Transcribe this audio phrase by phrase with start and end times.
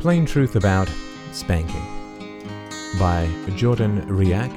[0.00, 0.90] Plain Truth About
[1.30, 1.84] Spanking
[2.98, 4.50] by Jordan Riak,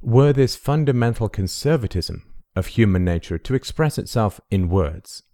[0.00, 2.22] Were this fundamental conservatism
[2.54, 5.24] of human nature to express itself in words,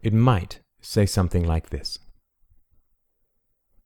[0.00, 1.98] it might say something like this.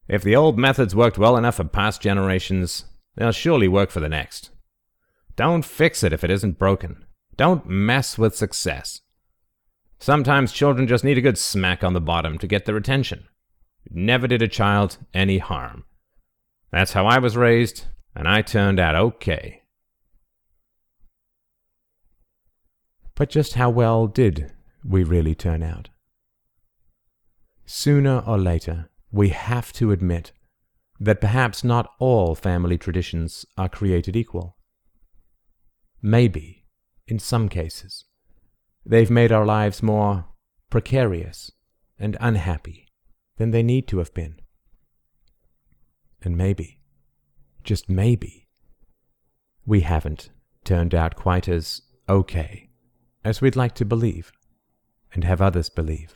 [0.08, 2.84] If the old methods worked well enough for past generations,
[3.16, 4.50] they'll surely work for the next.
[5.36, 7.04] Don't fix it if it isn't broken.
[7.36, 9.00] Don't mess with success.
[9.98, 13.28] Sometimes children just need a good smack on the bottom to get their attention.
[13.90, 15.84] Never did a child any harm.
[16.70, 17.84] That's how I was raised,
[18.14, 19.62] and I turned out okay.
[23.14, 24.52] But just how well did
[24.84, 25.88] we really turn out?
[27.64, 30.32] Sooner or later, we have to admit
[30.98, 34.56] that perhaps not all family traditions are created equal.
[36.00, 36.64] Maybe,
[37.06, 38.06] in some cases,
[38.86, 40.26] they've made our lives more
[40.70, 41.52] precarious
[41.98, 42.88] and unhappy
[43.36, 44.40] than they need to have been.
[46.22, 46.80] And maybe,
[47.62, 48.48] just maybe,
[49.66, 50.30] we haven't
[50.64, 52.70] turned out quite as okay
[53.24, 54.32] as we'd like to believe
[55.12, 56.14] and have others believe.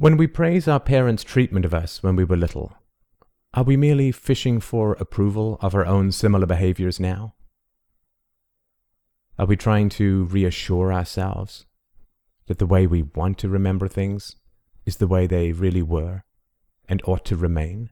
[0.00, 2.72] When we praise our parents' treatment of us when we were little,
[3.52, 7.34] are we merely fishing for approval of our own similar behaviors now?
[9.38, 11.66] Are we trying to reassure ourselves
[12.46, 14.36] that the way we want to remember things
[14.86, 16.24] is the way they really were
[16.88, 17.90] and ought to remain?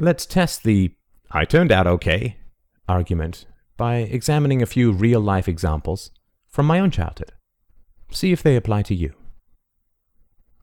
[0.00, 0.96] Let's test the
[1.30, 2.38] I turned out okay
[2.88, 6.10] argument by examining a few real life examples
[6.48, 7.34] from my own childhood.
[8.10, 9.14] See if they apply to you.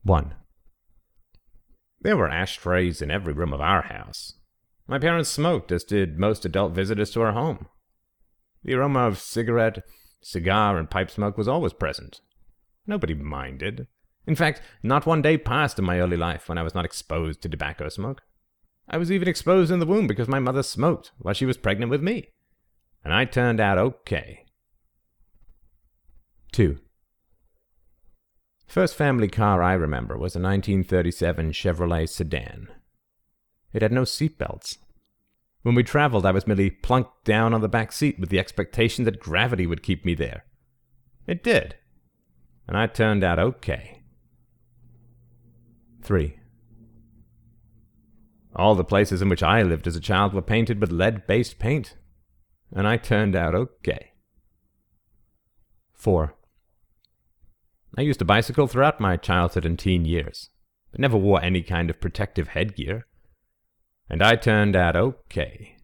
[0.03, 0.33] 1.
[2.01, 4.33] There were ashtrays in every room of our house.
[4.87, 7.67] My parents smoked, as did most adult visitors to our home.
[8.63, 9.83] The aroma of cigarette,
[10.21, 12.21] cigar, and pipe smoke was always present.
[12.85, 13.87] Nobody minded.
[14.27, 17.41] In fact, not one day passed in my early life when I was not exposed
[17.41, 18.21] to tobacco smoke.
[18.87, 21.89] I was even exposed in the womb because my mother smoked while she was pregnant
[21.89, 22.29] with me.
[23.03, 24.45] And I turned out okay.
[26.51, 26.77] 2.
[28.67, 32.67] First family car I remember was a 1937 Chevrolet sedan.
[33.73, 34.77] It had no seat belts.
[35.61, 39.03] When we traveled, I was merely plunked down on the back seat with the expectation
[39.05, 40.45] that gravity would keep me there.
[41.25, 41.75] It did.
[42.67, 44.03] And I turned out okay.
[46.03, 46.39] 3.
[48.55, 51.59] All the places in which I lived as a child were painted with lead based
[51.59, 51.95] paint.
[52.71, 54.13] And I turned out okay.
[55.93, 56.35] 4.
[57.97, 60.49] I used a bicycle throughout my childhood and teen years,
[60.91, 63.07] but never wore any kind of protective headgear.
[64.09, 65.77] And I turned out okay.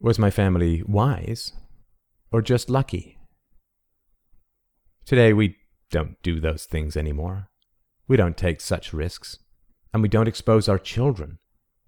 [0.00, 1.52] Was my family wise
[2.32, 3.18] or just lucky?
[5.04, 5.56] Today we
[5.90, 7.48] don't do those things anymore.
[8.08, 9.38] We don't take such risks,
[9.92, 11.38] and we don't expose our children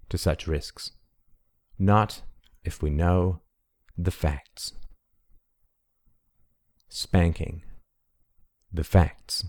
[0.09, 0.91] to such risks.
[1.77, 2.21] Not
[2.63, 3.41] if we know
[3.97, 4.73] the facts.
[6.91, 7.61] Spanking.
[8.73, 9.45] The facts.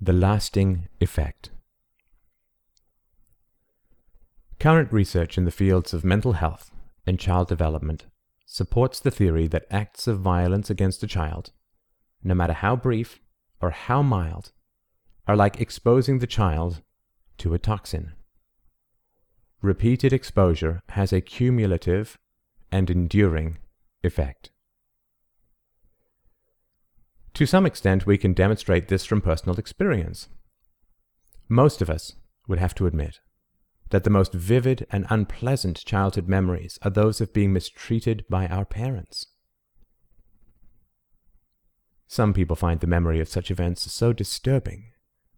[0.00, 1.50] The lasting effect.
[4.58, 6.72] Current research in the fields of mental health
[7.06, 8.06] and child development
[8.46, 11.52] supports the theory that acts of violence against a child,
[12.24, 13.20] no matter how brief
[13.60, 14.50] or how mild,
[15.28, 16.82] are like exposing the child
[17.36, 18.10] to a toxin.
[19.62, 22.18] Repeated exposure has a cumulative
[22.72, 23.58] and enduring
[24.02, 24.50] effect.
[27.38, 30.26] To some extent, we can demonstrate this from personal experience.
[31.48, 32.14] Most of us
[32.48, 33.20] would have to admit
[33.90, 38.64] that the most vivid and unpleasant childhood memories are those of being mistreated by our
[38.64, 39.24] parents.
[42.08, 44.90] Some people find the memory of such events so disturbing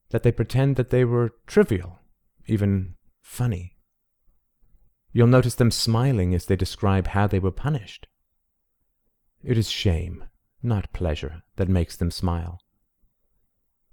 [0.09, 1.99] that they pretend that they were trivial,
[2.47, 3.77] even funny.
[5.13, 8.07] You'll notice them smiling as they describe how they were punished.
[9.45, 10.25] It is shame
[10.63, 12.61] not pleasure, that makes them smile.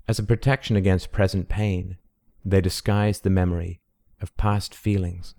[0.07, 1.97] As a protection against present pain,
[2.45, 3.81] they disguise the memory
[4.21, 5.35] of past feelings.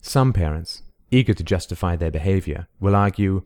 [0.00, 3.44] Some parents, eager to justify their behavior, will argue,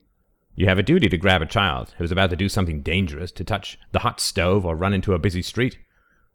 [0.55, 3.32] You have a duty to grab a child who is about to do something dangerous,
[3.32, 5.79] to touch the hot stove or run into a busy street,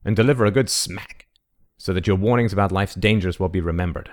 [0.03, 1.27] and deliver a good smack,
[1.77, 4.11] so that your warnings about life's dangers will be remembered.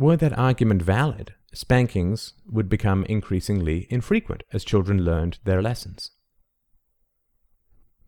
[0.00, 6.12] Were that argument valid, spankings would become increasingly infrequent as children learned their lessons.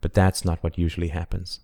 [0.01, 1.59] But that's not what usually happens.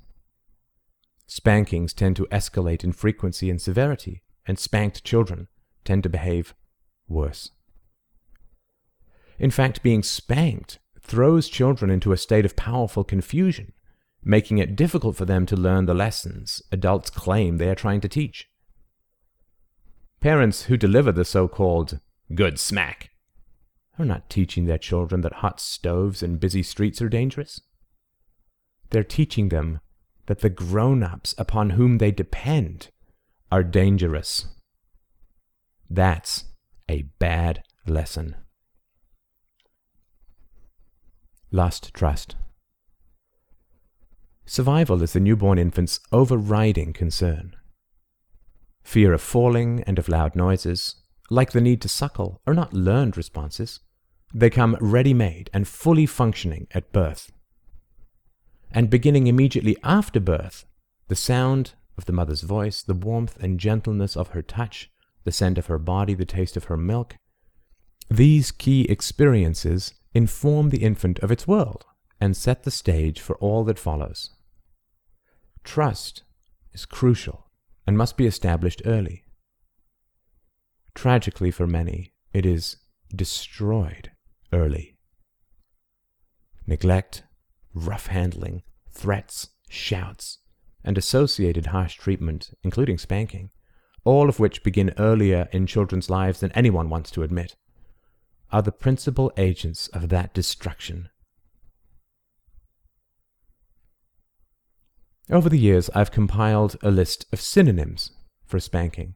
[1.25, 5.47] Spankings tend to escalate in frequency and severity, and spanked children
[5.83, 6.53] tend to behave
[7.07, 7.49] worse.
[9.39, 13.73] In fact, being spanked throws children into a state of powerful confusion,
[14.23, 18.07] making it difficult for them to learn the lessons adults claim they are trying to
[18.07, 18.47] teach.
[20.21, 21.99] Parents who deliver the so called
[22.35, 23.11] good smack
[23.97, 27.61] are not teaching their children that hot stoves and busy streets are dangerous.
[28.89, 29.79] They're teaching them
[30.25, 32.89] that the grown ups upon whom they depend
[33.51, 34.45] are dangerous.
[35.89, 36.45] That's
[36.89, 38.35] a bad lesson.
[41.51, 42.35] Lost trust.
[44.45, 47.55] Survival is the newborn infant's overriding concern.
[48.83, 50.95] Fear of falling and of loud noises,
[51.29, 53.81] like the need to suckle, are not learned responses.
[54.33, 57.31] They come ready made and fully functioning at birth.
[58.71, 60.65] And beginning immediately after birth,
[61.07, 64.91] the sound of the mother's voice, the warmth and gentleness of her touch,
[65.23, 67.15] the scent of her body, the taste of her milk,
[68.09, 71.85] these key experiences inform the infant of its world
[72.19, 74.31] and set the stage for all that follows.
[75.63, 76.23] Trust
[76.73, 77.48] is crucial
[77.89, 79.23] and must be established early.
[80.93, 82.77] Tragically for many, it is
[83.15, 84.11] destroyed
[84.53, 84.99] early.
[86.67, 87.23] Neglect,
[87.73, 90.37] rough handling, threats, shouts,
[90.83, 93.49] and associated harsh treatment, including spanking,
[94.03, 97.55] all of which begin earlier in children's lives than anyone wants to admit,
[98.51, 101.09] are the principal agents of that destruction.
[105.31, 108.11] Over the years, I've compiled a list of synonyms
[108.47, 109.13] for spanking.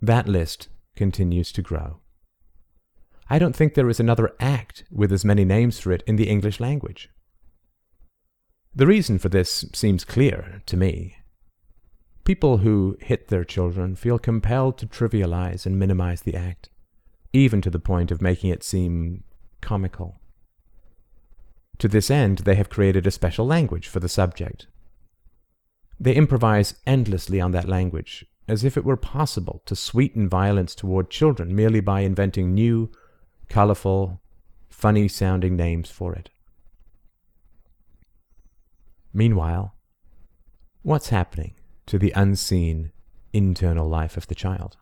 [0.00, 2.00] That list continues to grow.
[3.28, 6.28] I don't think there is another act with as many names for it in the
[6.28, 7.10] English language.
[8.74, 11.16] The reason for this seems clear to me.
[12.24, 16.70] People who hit their children feel compelled to trivialize and minimize the act,
[17.32, 19.24] even to the point of making it seem
[19.60, 20.20] comical.
[21.78, 24.66] To this end, they have created a special language for the subject,
[26.00, 31.10] they improvise endlessly on that language, as if it were possible to sweeten violence toward
[31.10, 32.90] children merely by inventing new,
[33.50, 34.22] colorful,
[34.70, 36.30] funny sounding names for it.
[39.12, 39.74] Meanwhile,
[40.82, 41.54] what's happening
[41.84, 42.92] to the unseen
[43.34, 44.78] internal life of the child?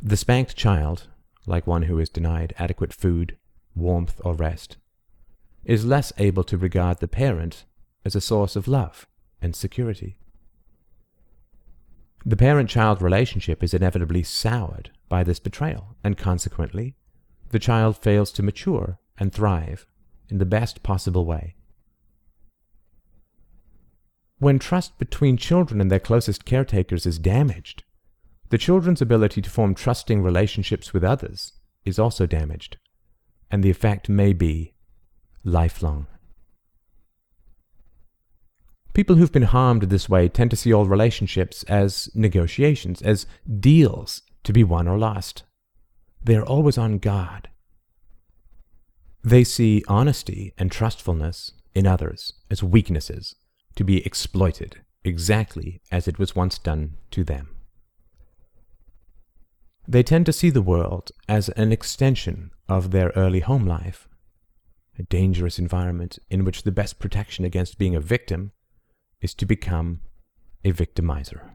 [0.00, 1.08] The spanked child,
[1.44, 3.36] like one who is denied adequate food,
[3.74, 4.78] warmth, or rest,
[5.64, 7.64] is less able to regard the parent
[8.08, 9.06] as a source of love
[9.42, 10.16] and security.
[12.24, 16.96] The parent child relationship is inevitably soured by this betrayal, and consequently,
[17.50, 19.86] the child fails to mature and thrive
[20.30, 21.54] in the best possible way.
[24.38, 27.84] When trust between children and their closest caretakers is damaged,
[28.48, 31.52] the children's ability to form trusting relationships with others
[31.84, 32.78] is also damaged,
[33.50, 34.72] and the effect may be
[35.44, 36.06] lifelong.
[38.98, 43.26] People who've been harmed this way tend to see all relationships as negotiations, as
[43.60, 45.44] deals to be won or lost.
[46.24, 47.48] They are always on guard.
[49.22, 53.36] They see honesty and trustfulness in others as weaknesses
[53.76, 57.54] to be exploited exactly as it was once done to them.
[59.86, 64.08] They tend to see the world as an extension of their early home life,
[64.98, 68.50] a dangerous environment in which the best protection against being a victim
[69.20, 70.00] is to become
[70.64, 71.50] a victimizer.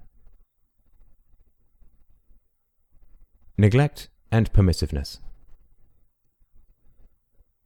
[3.58, 5.20] Neglect and permissiveness.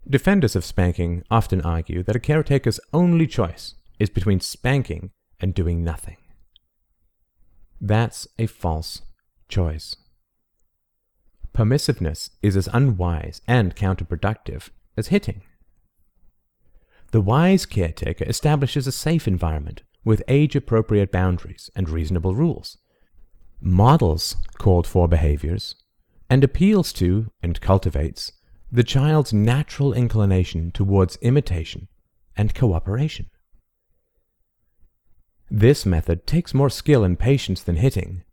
[0.10, 5.84] Defenders of spanking often argue that a caretaker's only choice is between spanking and doing
[5.84, 6.18] nothing.
[7.80, 9.02] That's a false
[9.50, 9.96] choice.
[11.54, 15.42] Permissiveness is as unwise and counterproductive as hitting.
[17.12, 22.78] The wise caretaker establishes a safe environment with age appropriate boundaries and reasonable rules,
[23.60, 25.76] models called for behaviors,
[26.30, 28.32] and appeals to and cultivates
[28.72, 31.90] the child's natural inclination towards imitation
[32.38, 33.30] and cooperation.
[35.52, 38.24] This method takes more skill and patience than hitting,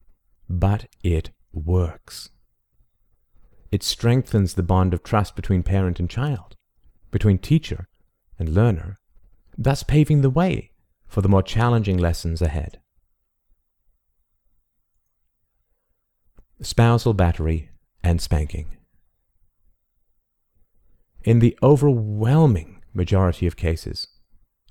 [0.48, 2.30] but it works.
[3.72, 6.54] It strengthens the bond of trust between parent and child,
[7.10, 7.88] between teacher
[8.38, 8.96] and learner,
[9.58, 10.70] thus paving the way
[11.14, 12.80] for the more challenging lessons ahead.
[16.64, 17.71] spousal battery,
[18.02, 18.76] and spanking.
[21.23, 24.09] In the overwhelming majority of cases,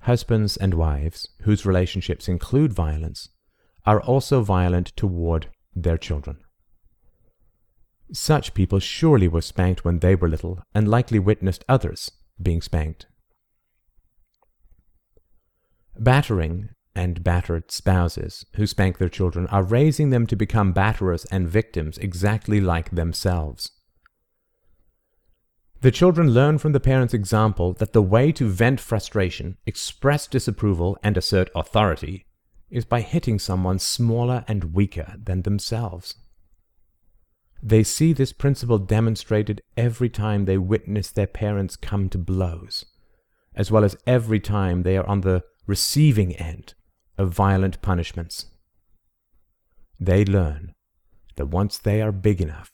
[0.02, 3.30] husbands and wives whose relationships include violence
[3.86, 6.38] are also violent toward their children.
[8.12, 12.10] Such people surely were spanked when they were little and likely witnessed others
[12.40, 13.06] being spanked.
[15.98, 21.48] Battering and battered spouses who spank their children are raising them to become batterers and
[21.48, 23.70] victims exactly like themselves.
[25.80, 30.96] The children learn from the parents' example that the way to vent frustration, express disapproval,
[31.02, 32.24] and assert authority
[32.70, 36.14] is by hitting someone smaller and weaker than themselves.
[37.62, 42.84] They see this principle demonstrated every time they witness their parents come to blows,
[43.54, 46.74] as well as every time they are on the receiving end
[47.16, 48.46] of violent punishments.
[49.98, 50.74] They learn
[51.36, 52.72] that once they are big enough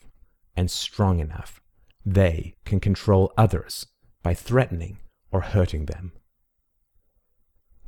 [0.56, 1.61] and strong enough,
[2.04, 3.87] they can control others
[4.23, 4.99] by threatening
[5.30, 6.12] or hurting them.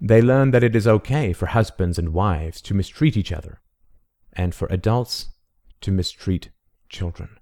[0.00, 3.60] They learn that it is okay for husbands and wives to mistreat each other,
[4.32, 5.28] and for adults
[5.80, 6.50] to mistreat
[6.88, 7.38] children.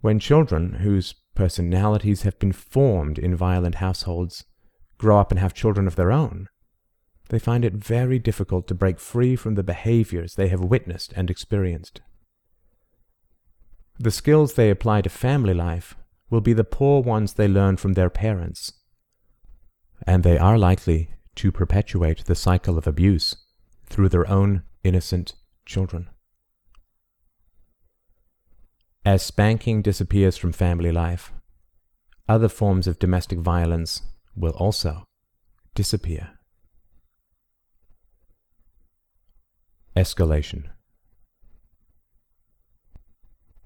[0.00, 4.44] When children whose personalities have been formed in violent households
[4.98, 6.48] grow up and have children of their own,
[7.28, 11.30] they find it very difficult to break free from the behaviors they have witnessed and
[11.30, 12.00] experienced.
[13.98, 15.96] The skills they apply to family life
[16.30, 18.72] will be the poor ones they learn from their parents,
[20.06, 23.36] and they are likely to perpetuate the cycle of abuse
[23.86, 26.08] through their own innocent children.
[29.06, 31.32] As spanking disappears from family life,
[32.28, 34.02] other forms of domestic violence
[34.34, 35.04] will also
[35.76, 36.30] disappear.
[39.94, 40.70] Escalation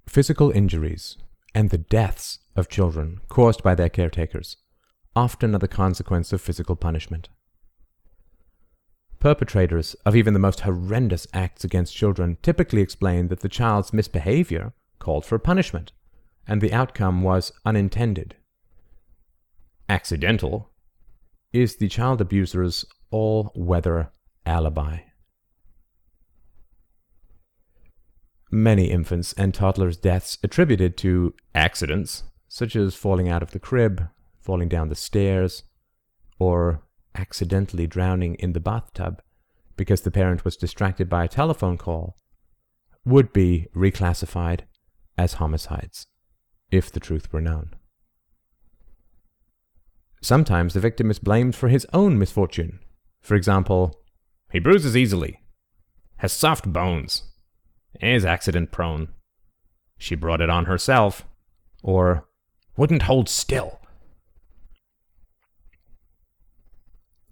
[0.07, 1.17] Physical injuries
[1.55, 4.59] and the deaths of children caused by their caretakers
[5.17, 7.31] often are the consequence of physical punishment.
[9.21, 14.75] Perpetrators of even the most horrendous acts against children typically explain that the child's misbehavior
[15.01, 15.91] called for punishment,
[16.47, 18.37] and the outcome was unintended
[19.91, 20.71] accidental
[21.53, 24.13] is the child abuser's all weather
[24.47, 24.99] alibi.
[28.53, 34.09] Many infants and toddlers' deaths attributed to accidents, such as falling out of the crib,
[34.41, 35.65] falling down the stairs,
[36.39, 36.85] or
[37.17, 39.21] accidentally drowning in the bathtub
[39.77, 42.17] because the parent was distracted by a telephone call,
[43.05, 44.61] would be reclassified
[45.17, 46.07] as homicides
[46.71, 47.71] if the truth were known.
[50.23, 52.81] Sometimes the victim is blamed for his own misfortune.
[53.23, 54.01] For example,
[54.53, 55.41] he bruises easily,
[56.19, 57.23] has soft bones,
[58.01, 59.09] is accident prone.
[59.99, 61.25] She brought it on herself,
[61.83, 62.29] or
[62.77, 63.81] wouldn't hold still.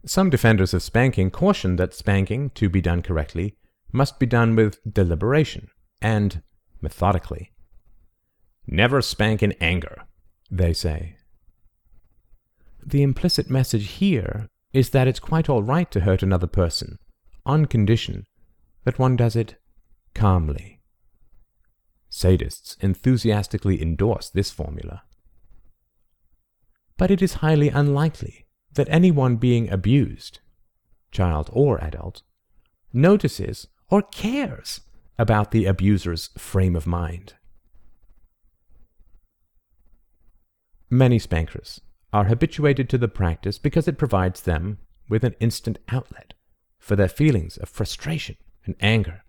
[0.07, 3.57] Some defenders of spanking caution that spanking, to be done correctly,
[3.93, 5.69] must be done with deliberation
[6.01, 6.43] and
[6.81, 7.53] methodically.
[8.71, 10.03] Never spank in anger,
[10.51, 11.17] they say.
[12.85, 16.99] The implicit message here is that it's quite all right to hurt another person,
[17.47, 18.27] on condition
[18.85, 19.57] that one does it
[20.15, 20.81] calmly.
[22.11, 25.03] Sadists enthusiastically endorse this formula.
[26.99, 30.41] But it is highly unlikely that anyone being abused,
[31.11, 32.23] child or adult,
[32.93, 34.83] notices or cares
[35.19, 37.35] about the abuser's frame of mind.
[40.91, 41.81] Many spankers
[42.13, 44.79] are habituated to the practice because it provides them
[45.09, 46.35] with an instant outlet
[46.79, 49.25] for their feelings of frustration and anger,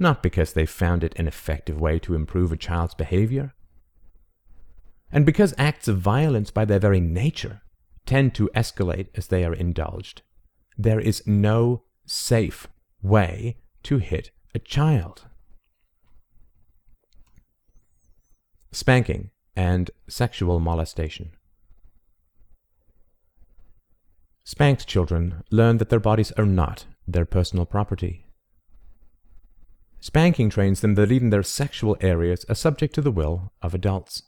[0.00, 3.54] not because they found it an effective way to improve a child's behavior.
[5.12, 7.62] And because acts of violence by their very nature
[8.04, 10.22] tend to escalate as they are indulged,
[10.76, 12.66] there is no safe
[13.02, 15.26] way to hit a child.
[18.72, 21.32] Spanking and sexual molestation.
[24.44, 28.26] Spanked children learn that their bodies are not their personal property.
[30.00, 34.24] Spanking trains them that even their sexual areas are subject to the will of adults.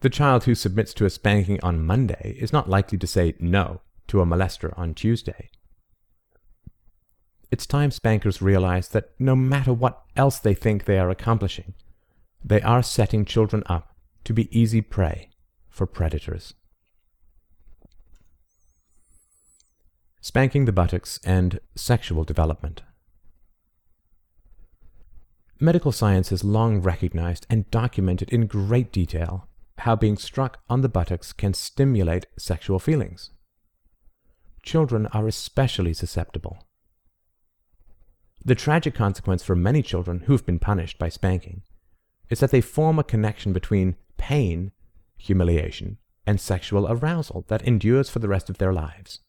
[0.00, 3.80] The child who submits to a spanking on Monday is not likely to say no
[4.06, 5.50] to a molester on Tuesday.
[7.50, 11.74] It's time spankers realize that no matter what else they think they are accomplishing,
[12.44, 13.94] they are setting children up
[14.24, 15.30] to be easy prey
[15.68, 16.54] for predators.
[20.20, 22.82] Spanking the buttocks and sexual development.
[25.58, 30.88] Medical science has long recognized and documented in great detail how being struck on the
[30.88, 33.30] buttocks can stimulate sexual feelings.
[34.62, 36.66] Children are especially susceptible.
[38.44, 41.62] The tragic consequence for many children who've been punished by spanking
[42.30, 44.70] is that they form a connection between pain,
[45.18, 49.20] humiliation, and sexual arousal that endures for the rest of their lives.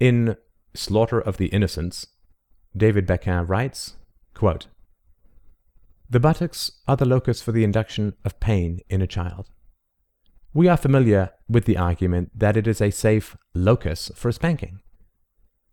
[0.00, 0.36] In
[0.74, 2.06] Slaughter of the Innocents,
[2.76, 3.94] David Bakan writes,
[4.34, 4.66] quote,
[6.08, 9.50] The buttocks are the locus for the induction of pain in a child.
[10.52, 14.80] We are familiar with the argument that it is a safe locus for spanking.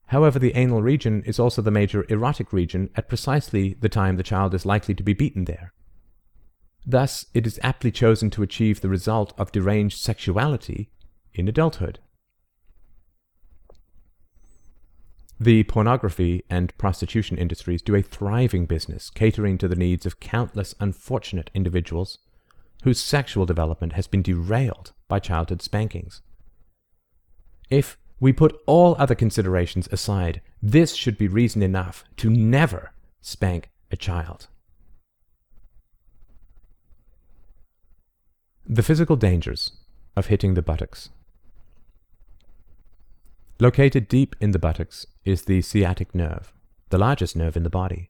[0.07, 4.23] However, the anal region is also the major erotic region at precisely the time the
[4.23, 5.73] child is likely to be beaten there.
[6.85, 10.89] Thus, it is aptly chosen to achieve the result of deranged sexuality
[11.33, 11.99] in adulthood.
[15.39, 20.75] The pornography and prostitution industries do a thriving business catering to the needs of countless
[20.79, 22.19] unfortunate individuals
[22.83, 26.21] whose sexual development has been derailed by childhood spankings.
[27.69, 30.39] If we put all other considerations aside.
[30.61, 34.47] This should be reason enough to never spank a child.
[38.65, 39.73] The physical dangers
[40.15, 41.09] of hitting the buttocks.
[43.59, 46.53] Located deep in the buttocks is the sciatic nerve,
[46.91, 48.09] the largest nerve in the body.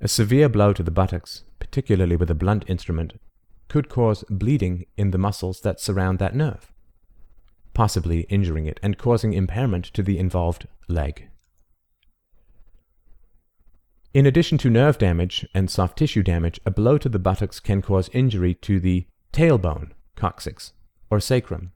[0.00, 3.20] A severe blow to the buttocks, particularly with a blunt instrument,
[3.68, 6.72] could cause bleeding in the muscles that surround that nerve
[7.74, 11.28] possibly injuring it and causing impairment to the involved leg.
[14.12, 17.80] In addition to nerve damage and soft tissue damage, a blow to the buttocks can
[17.80, 20.72] cause injury to the tailbone, coccyx,
[21.10, 21.72] or sacrum.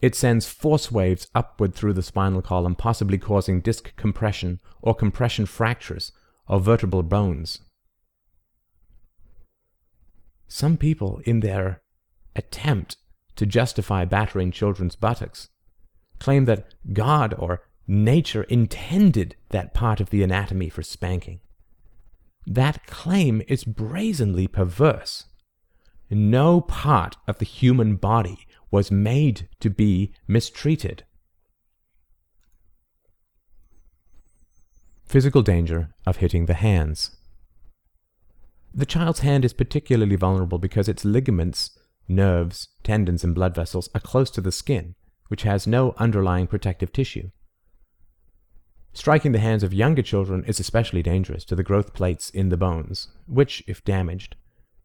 [0.00, 5.46] It sends force waves upward through the spinal column, possibly causing disc compression or compression
[5.46, 6.12] fractures
[6.46, 7.60] of vertebral bones.
[10.48, 11.82] Some people, in their
[12.34, 12.96] attempt
[13.36, 15.48] to justify battering children's buttocks,
[16.18, 21.40] claim that God or nature intended that part of the anatomy for spanking.
[22.46, 25.24] That claim is brazenly perverse.
[26.10, 31.04] No part of the human body was made to be mistreated.
[35.04, 37.16] Physical danger of hitting the hands.
[38.74, 41.76] The child's hand is particularly vulnerable because its ligaments
[42.08, 44.94] nerves, tendons, and blood vessels are close to the skin,
[45.28, 47.30] which has no underlying protective tissue.
[48.92, 52.56] Striking the hands of younger children is especially dangerous to the growth plates in the
[52.56, 54.36] bones, which, if damaged,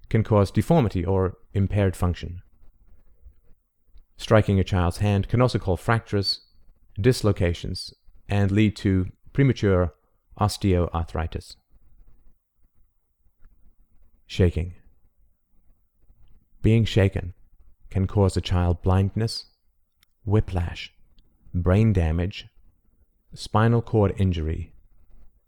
[0.09, 2.41] can cause deformity or impaired function.
[4.17, 6.41] Striking a child's hand can also cause fractures,
[6.99, 7.93] dislocations,
[8.27, 9.93] and lead to premature
[10.39, 11.55] osteoarthritis.
[14.27, 14.75] Shaking.
[16.61, 17.33] Being shaken
[17.89, 19.45] can cause a child blindness,
[20.25, 20.93] whiplash,
[21.53, 22.47] brain damage,
[23.33, 24.73] spinal cord injury,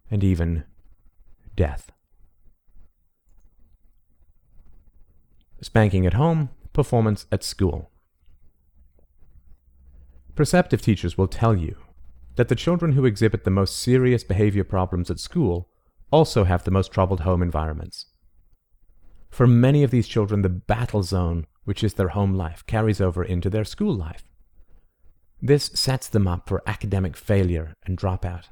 [0.09, 0.63] and even
[1.55, 1.91] death.
[5.61, 7.91] Spanking at home, performance at school.
[10.35, 11.77] Perceptive teachers will tell you
[12.35, 15.69] that the children who exhibit the most serious behavior problems at school
[16.11, 18.07] also have the most troubled home environments.
[19.33, 23.23] For many of these children, the battle zone, which is their home life, carries over
[23.23, 24.23] into their school life.
[25.41, 28.49] This sets them up for academic failure and dropout.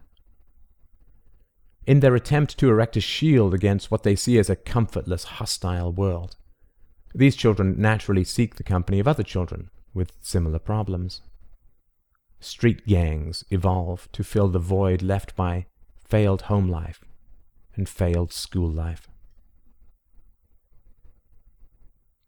[1.85, 5.91] In their attempt to erect a shield against what they see as a comfortless, hostile
[5.93, 6.35] world,
[7.13, 11.21] these children naturally seek the company of other children with similar problems.
[12.39, 15.67] Street gangs evolve to fill the void left by
[16.03, 17.05] failed home life
[17.75, 19.10] and failed school life.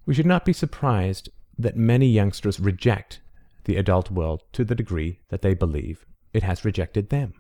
[0.06, 3.22] We should not be surprised that many youngsters reject
[3.66, 7.34] the adult world to the degree that they believe it has rejected them.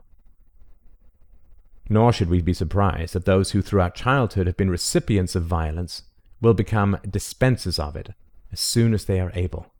[1.90, 6.04] Nor should we be surprised that those who throughout childhood have been recipients of violence
[6.40, 8.12] will become dispensers of it
[8.52, 9.74] as soon as they are able.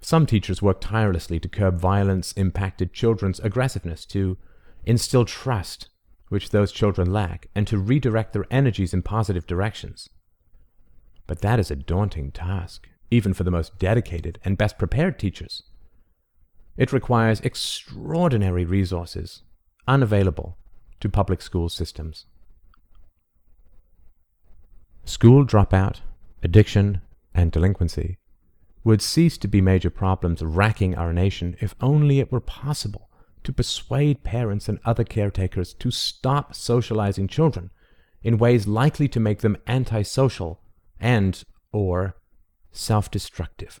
[0.00, 4.36] Some teachers work tirelessly to curb violence impacted children's aggressiveness, to
[4.84, 5.88] instill trust
[6.28, 10.08] which those children lack, and to redirect their energies in positive directions.
[11.26, 15.62] But that is a daunting task, even for the most dedicated and best prepared teachers.
[16.76, 19.42] It requires extraordinary resources,
[19.86, 20.56] unavailable
[21.00, 22.26] to public school systems.
[25.04, 26.00] School dropout,
[26.42, 27.00] addiction,
[27.34, 28.18] and delinquency
[28.84, 33.07] would cease to be major problems racking our nation if only it were possible
[33.48, 37.70] to persuade parents and other caretakers to stop socializing children
[38.22, 40.60] in ways likely to make them antisocial
[41.00, 42.14] and or
[42.70, 43.80] self-destructive.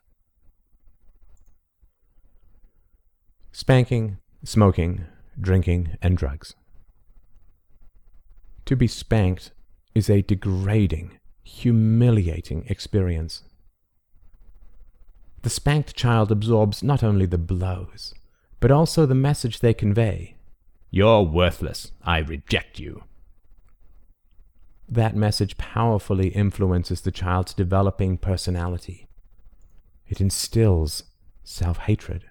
[3.52, 5.04] Spanking, smoking,
[5.38, 6.54] drinking, and drugs.
[8.64, 9.52] To be spanked
[9.94, 13.42] is a degrading, humiliating experience.
[15.42, 18.14] The spanked child absorbs not only the blows,
[18.60, 20.36] but also the message they convey.
[20.90, 21.92] You're worthless.
[22.02, 23.04] I reject you.
[24.88, 29.06] That message powerfully influences the child's developing personality.
[30.08, 31.04] It instills
[31.44, 32.24] self hatred.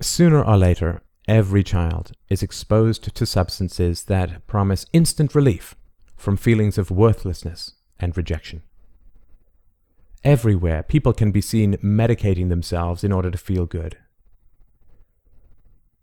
[0.00, 5.74] Sooner or later, every child is exposed to substances that promise instant relief
[6.16, 8.62] from feelings of worthlessness and rejection.
[10.24, 13.98] Everywhere, people can be seen medicating themselves in order to feel good.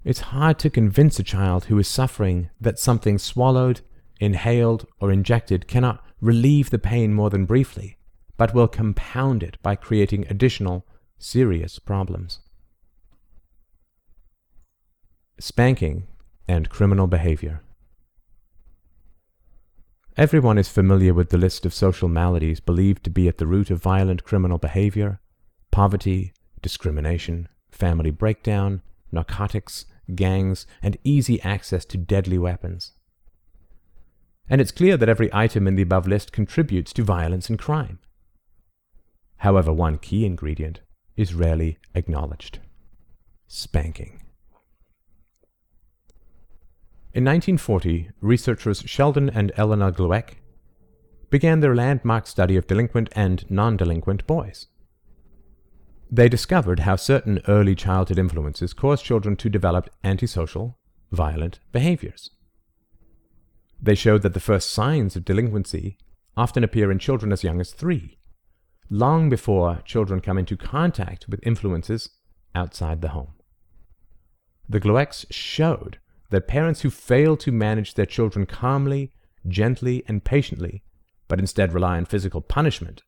[0.06, 3.82] It's hard to convince a child who is suffering that something swallowed,
[4.20, 7.98] inhaled, or injected cannot relieve the pain more than briefly,
[8.38, 10.86] but will compound it by creating additional,
[11.18, 12.40] serious problems.
[15.40, 16.06] Spanking
[16.48, 17.64] and criminal behavior.
[20.18, 23.72] Everyone is familiar with the list of social maladies believed to be at the root
[23.72, 25.20] of violent criminal behavior
[25.72, 32.94] poverty, discrimination, family breakdown, narcotics, gangs, and easy access to deadly weapons.
[34.50, 38.00] And it's clear that every item in the above list contributes to violence and crime.
[39.38, 40.82] However, one key ingredient
[41.16, 42.60] is rarely acknowledged
[43.48, 44.22] spanking.
[47.14, 50.36] In 1940, researchers Sheldon and Eleanor Glueck
[51.30, 54.68] began their landmark study of delinquent and non delinquent boys.
[56.12, 60.78] They discovered how certain early childhood influences cause children to develop antisocial,
[61.12, 62.30] violent behaviors.
[63.82, 65.98] They showed that the first signs of delinquency
[66.38, 68.18] often appear in children as young as three,
[68.90, 72.10] long before children come into contact with influences
[72.54, 73.34] outside the home.
[74.68, 79.12] The Gluecks showed that parents who fail to manage their children calmly,
[79.48, 80.84] gently, and patiently,
[81.28, 83.04] but instead rely on physical punishment,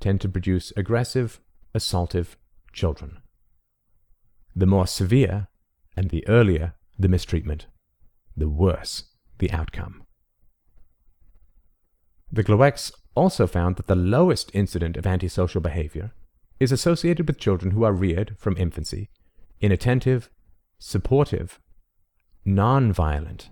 [0.00, 1.40] tend to produce aggressive,
[1.76, 2.36] assaultive
[2.72, 3.18] children.
[4.54, 5.48] The more severe
[5.96, 7.66] and the earlier the mistreatment,
[8.36, 9.04] the worse
[9.38, 10.02] the outcome.
[12.32, 16.12] The Gluecks also found that the lowest incident of antisocial behavior
[16.58, 19.10] is associated with children who are reared from infancy
[19.60, 20.30] in attentive,
[20.78, 21.60] supportive,
[22.44, 23.50] non-violent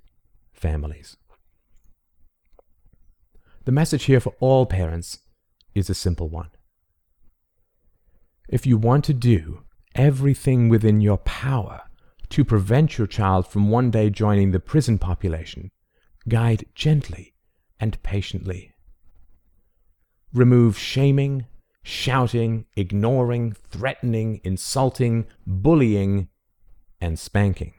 [0.52, 1.16] families.
[3.64, 5.18] The message here for all parents
[5.74, 6.50] is a simple one.
[8.48, 11.82] If you want to do everything within your power
[12.30, 15.70] to prevent your child from one day joining the prison population,
[16.28, 17.34] guide gently
[17.80, 18.72] and patiently.
[20.32, 21.46] Remove shaming,
[21.82, 26.28] shouting, ignoring, threatening, insulting, bullying,
[27.00, 27.74] and spanking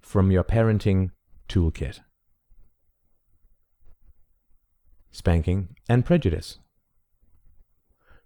[0.00, 1.10] from your parenting
[1.48, 2.00] toolkit.
[5.10, 6.58] Spanking and prejudice.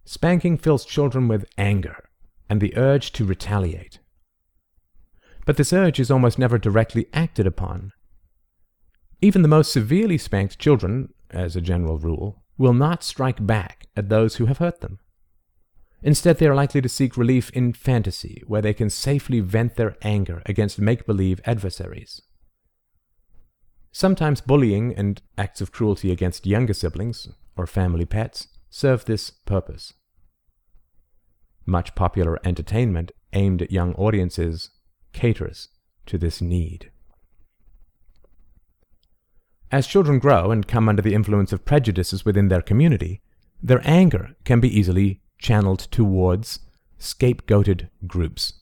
[0.05, 2.09] Spanking fills children with anger
[2.49, 4.01] and the urge to retaliate.
[5.47, 7.93] But this urge is almost never directly acted upon.
[9.23, 14.09] Even the most severely spanked children, as a general rule, will not strike back at
[14.09, 14.99] those who have hurt them.
[16.03, 19.97] Instead, they are likely to seek relief in fantasy, where they can safely vent their
[20.03, 22.23] anger against make believe adversaries.
[23.93, 29.93] Sometimes bullying and acts of cruelty against younger siblings or family pets serve this purpose.
[31.67, 34.71] Much popular entertainment aimed at young audiences
[35.13, 35.69] caters
[36.07, 36.91] to this need.
[39.71, 43.21] As children grow and come under the influence of prejudices within their community,
[43.63, 46.61] their anger can be easily channeled towards
[46.99, 48.55] scapegoated groups.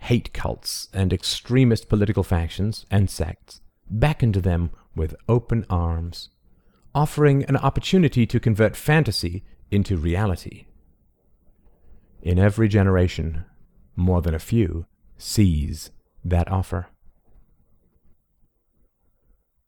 [0.00, 6.30] Hate cults and extremist political factions and sects beckon to them with open arms,
[6.94, 10.66] offering an opportunity to convert fantasy into reality.
[12.22, 13.44] In every generation,
[13.96, 14.86] more than a few
[15.18, 15.90] seize
[16.24, 16.88] that offer.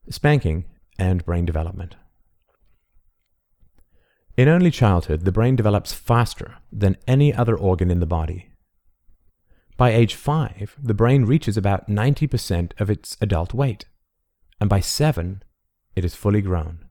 [0.08, 0.64] Spanking
[0.98, 1.96] and brain development.
[4.36, 8.50] In early childhood, the brain develops faster than any other organ in the body.
[9.76, 13.86] By age 5, the brain reaches about 90% of its adult weight,
[14.60, 15.42] and by 7,
[15.94, 16.85] it is fully grown.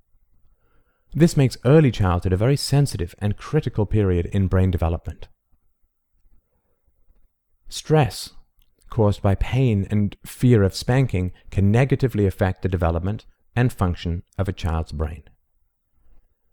[1.17, 5.29] This makes early childhood a very sensitive and critical period in brain development.
[7.69, 8.31] Stress
[8.89, 13.25] caused by pain and fear of spanking can negatively affect the development
[13.55, 15.23] and function of a child's brain.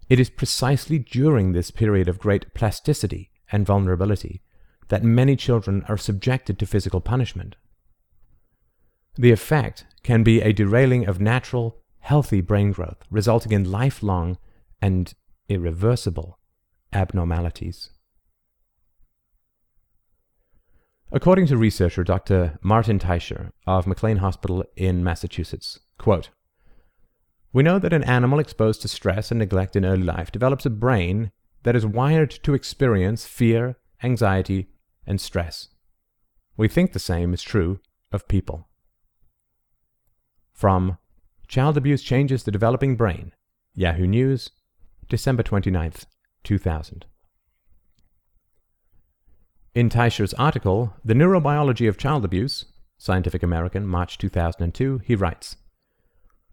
[0.08, 4.42] It is precisely during this period of great plasticity and vulnerability
[4.88, 7.56] that many children are subjected to physical punishment.
[9.16, 14.38] The effect can be a derailing of natural, healthy brain growth, resulting in lifelong
[14.82, 15.14] and
[15.48, 16.38] irreversible
[16.92, 17.90] abnormalities.
[21.12, 22.58] According to researcher Dr.
[22.62, 26.30] Martin Teicher of McLean Hospital in Massachusetts, quote,
[27.52, 30.70] we know that an animal exposed to stress and neglect in early life develops a
[30.70, 31.30] brain
[31.64, 34.68] that is wired to experience fear, anxiety,
[35.06, 35.68] and stress.
[36.56, 38.68] We think the same is true of people.
[40.52, 40.96] From
[41.46, 43.32] Child Abuse Changes the Developing Brain,
[43.74, 44.50] Yahoo News,
[45.12, 46.06] December 29th,
[46.42, 47.04] 2000.
[49.74, 52.64] In Teicher's article, The Neurobiology of Child Abuse,
[52.96, 55.56] Scientific American, March 2002, he writes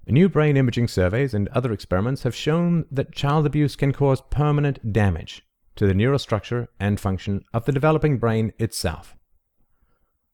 [0.05, 4.91] New brain imaging surveys and other experiments have shown that child abuse can cause permanent
[4.91, 5.45] damage
[5.77, 9.15] to the neurostructure and function of the developing brain itself.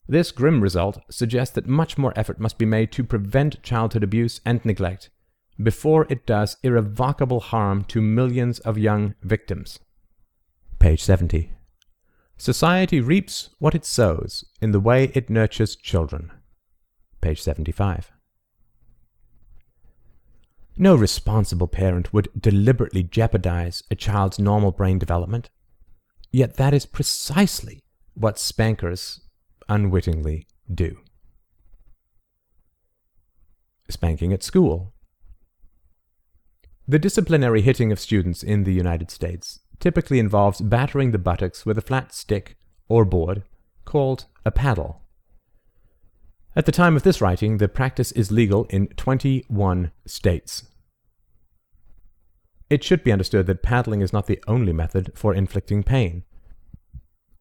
[0.07, 4.41] This grim result suggests that much more effort must be made to prevent childhood abuse
[4.43, 5.11] and neglect
[5.61, 9.79] before it does irrevocable harm to millions of young victims.
[10.79, 11.51] Page 70.
[12.37, 16.31] Society reaps what it sows in the way it nurtures children.
[17.21, 18.11] Page 75.
[20.77, 25.49] No responsible parent would deliberately jeopardize a child's normal brain development.
[26.31, 27.81] Yet that is precisely
[28.13, 29.21] what spankers
[29.69, 30.97] unwittingly do.
[33.89, 34.94] Spanking at school.
[36.87, 41.79] The disciplinary hitting of students in the United States typically involves battering the buttocks with
[41.79, 43.41] a flat stick or board
[43.85, 45.01] called a paddle.
[46.55, 50.67] At the time of this writing, the practice is legal in 21 states.
[52.69, 56.23] It should be understood that paddling is not the only method for inflicting pain.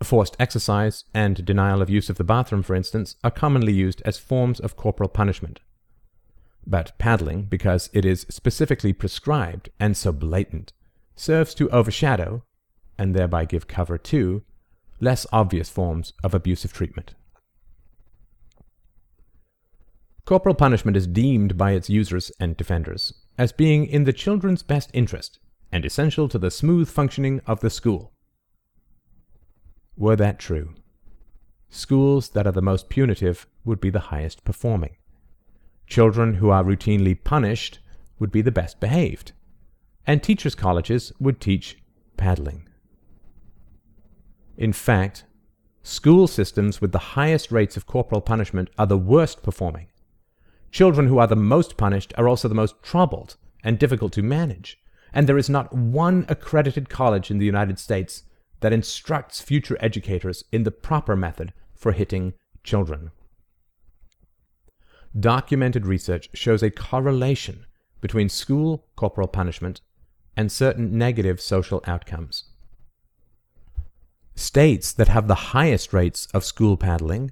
[0.02, 4.16] Forced exercise and denial of use of the bathroom, for instance, are commonly used as
[4.16, 5.60] forms of corporal punishment.
[6.66, 10.72] But paddling, because it is specifically prescribed and so blatant,
[11.14, 12.44] serves to overshadow,
[12.96, 14.42] and thereby give cover to,
[15.00, 17.14] less obvious forms of abusive treatment.
[20.24, 24.90] Corporal punishment is deemed by its users and defenders as being in the children's best
[24.94, 25.38] interest
[25.70, 28.12] and essential to the smooth functioning of the school.
[29.96, 30.74] Were that true,
[31.68, 34.96] schools that are the most punitive would be the highest performing.
[35.86, 37.78] Children who are routinely punished
[38.18, 39.32] would be the best behaved
[40.06, 41.78] and teachers' colleges would teach
[42.16, 42.68] paddling.
[44.56, 45.24] In fact,
[45.82, 49.88] school systems with the highest rates of corporal punishment are the worst performing.
[50.70, 54.78] Children who are the most punished are also the most troubled and difficult to manage,
[55.12, 58.24] and there is not one accredited college in the United States
[58.60, 63.10] that instructs future educators in the proper method for hitting children.
[65.18, 67.66] Documented research shows a correlation
[68.00, 69.80] between school corporal punishment
[70.36, 72.44] and certain negative social outcomes.
[74.34, 77.30] States that have the highest rates of school paddling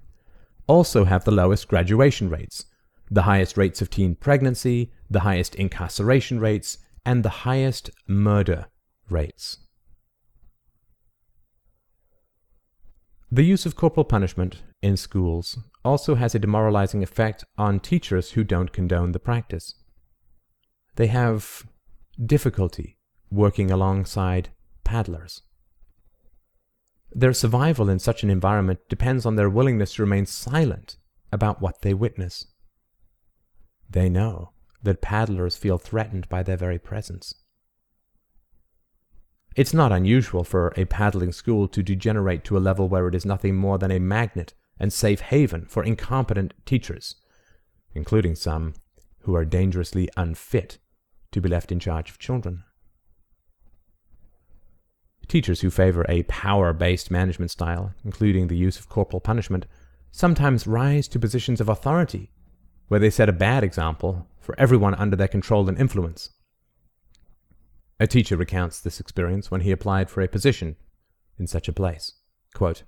[0.69, 2.67] also have the lowest graduation rates,
[3.11, 8.67] the highest rates of teen pregnancy, the highest incarceration rates, and the highest murder
[9.11, 9.59] rates.
[13.31, 18.45] The use of corporal punishment in schools also has a demoralizing effect on teachers who
[18.45, 19.75] don't condone the practice.
[20.97, 21.67] They have
[22.25, 22.99] difficulty
[23.31, 24.51] working alongside
[24.85, 25.43] paddlers.
[27.11, 30.97] Their survival in such an environment depends on their willingness to remain silent
[31.31, 32.47] about what they witness.
[33.89, 37.35] They know that paddlers feel threatened by their very presence.
[39.55, 43.27] It's not unusual for a paddling school to degenerate to a level where it is
[43.27, 47.15] nothing more than a magnet and safe haven for incompetent teachers,
[47.95, 48.75] including some
[49.21, 50.79] who are dangerously unfit
[51.31, 52.65] to be left in charge of children.
[55.29, 59.67] Teachers who favor a power based management style, including the use of corporal punishment,
[60.11, 62.33] sometimes rise to positions of authority,
[62.89, 66.31] where they set a bad example for everyone under their control and influence.
[68.01, 70.75] A teacher recounts this experience when he applied for a position
[71.39, 72.15] in such a place.
[72.53, 72.83] Quote,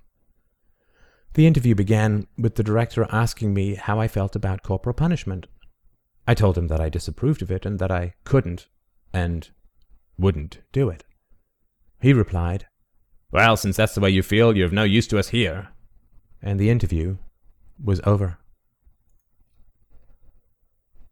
[1.35, 5.47] the interview began with the director asking me how I felt about corporal punishment.
[6.27, 8.69] I told him that I disapproved of it and that I couldn't
[9.13, 9.51] and
[10.17, 11.05] wouldn't do it.
[12.01, 12.67] He replied,
[13.31, 15.69] Well, since that's the way you feel, you're of no use to us here.
[16.41, 17.17] And the interview
[17.83, 18.39] was over.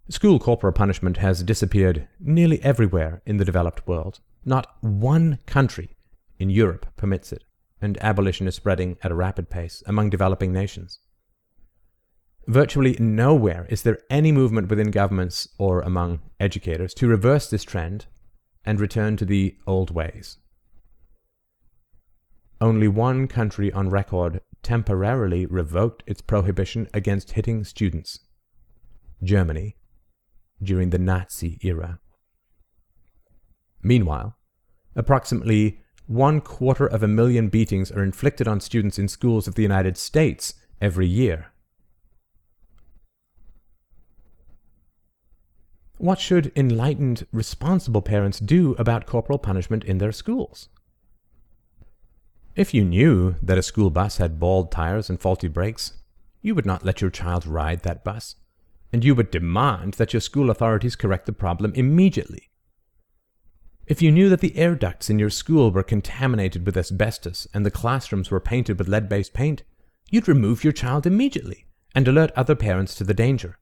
[0.09, 4.21] School corporal punishment has disappeared nearly everywhere in the developed world.
[4.45, 5.97] Not one country
[6.39, 7.45] in Europe permits it,
[7.83, 11.01] and abolition is spreading at a rapid pace among developing nations.
[12.47, 18.07] Virtually nowhere is there any movement within governments or among educators to reverse this trend
[18.65, 20.39] and return to the old ways.
[22.61, 28.21] Only one country on record temporarily revoked its prohibition against hitting students
[29.23, 29.77] Germany,
[30.63, 32.01] during the Nazi era.
[33.83, 34.37] Meanwhile,
[34.95, 39.63] approximately one quarter of a million beatings are inflicted on students in schools of the
[39.63, 41.53] United States every year.
[45.99, 50.69] What should enlightened, responsible parents do about corporal punishment in their schools?
[52.57, 55.93] If you knew that a school bus had bald tires and faulty brakes,
[56.43, 58.35] you would not let your child ride that bus,
[58.93, 62.51] and you would demand that your school authorities correct the problem immediately.
[63.93, 67.67] If you knew that the air ducts in your school were contaminated with asbestos and
[67.67, 69.65] the classrooms were painted with lead based paint,
[70.11, 73.59] you'd remove your child immediately and alert other parents to the danger.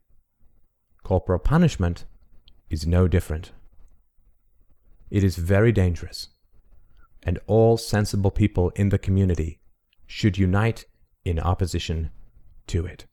[1.03, 2.05] Corporal punishment
[2.69, 3.51] is no different.
[5.11, 6.29] It is very dangerous
[7.25, 9.59] and all sensible people in the community
[10.07, 10.85] should unite
[11.25, 12.13] in opposition
[12.69, 13.05] to it.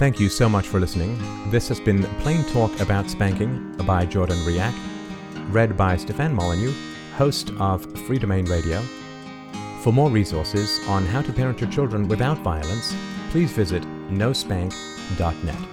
[0.00, 1.18] Thank you so much for listening.
[1.50, 4.72] This has been Plain Talk About Spanking by Jordan Riak,
[5.52, 6.72] read by Stefan Molyneux,
[7.18, 8.80] host of Free Domain Radio.
[9.82, 12.96] For more resources on how to parent your children without violence,
[13.28, 15.69] please visit nospank.net.